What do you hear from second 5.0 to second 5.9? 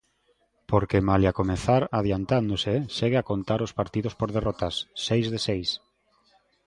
seis de seis.